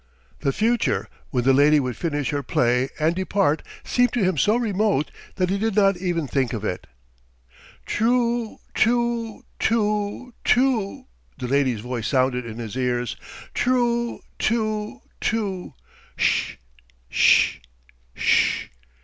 The 0.45 0.51
future 0.51 1.07
when 1.29 1.43
the 1.43 1.53
lady 1.53 1.79
would 1.79 1.95
finish 1.95 2.31
her 2.31 2.41
play 2.41 2.89
and 2.99 3.13
depart 3.13 3.61
seemed 3.83 4.11
to 4.13 4.23
him 4.23 4.35
so 4.35 4.55
remote 4.55 5.11
that 5.35 5.51
he 5.51 5.59
did 5.59 5.75
not 5.75 5.95
even 5.95 6.25
think 6.25 6.53
of 6.53 6.65
it. 6.65 6.87
"Trooo 7.85 8.57
too 8.73 9.45
too 9.59 10.33
too..." 10.43 11.05
the 11.37 11.47
lady's 11.47 11.81
voice 11.81 12.07
sounded 12.07 12.47
in 12.47 12.57
his 12.57 12.75
ears. 12.75 13.15
"Troo 13.53 14.21
too 14.39 15.01
too 15.19 15.75